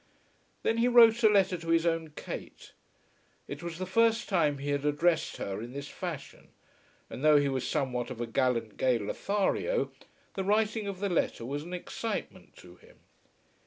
Then 0.63 0.79
he 0.79 0.87
wrote 0.87 1.21
a 1.21 1.29
letter 1.29 1.57
to 1.59 1.67
his 1.67 1.85
own 1.85 2.09
Kate. 2.15 2.73
It 3.47 3.61
was 3.61 3.77
the 3.77 3.85
first 3.85 4.27
time 4.27 4.57
he 4.57 4.71
had 4.71 4.83
addressed 4.83 5.37
her 5.37 5.61
in 5.61 5.73
this 5.73 5.89
fashion, 5.89 6.47
and 7.07 7.23
though 7.23 7.37
he 7.37 7.47
was 7.49 7.67
somewhat 7.67 8.09
of 8.09 8.19
a 8.19 8.25
gallant 8.25 8.77
gay 8.77 8.97
Lothario, 8.97 9.91
the 10.33 10.43
writing 10.43 10.87
of 10.87 11.01
the 11.01 11.09
letter 11.09 11.45
was 11.45 11.61
an 11.61 11.73
excitement 11.75 12.55
to 12.55 12.77
him. 12.77 13.01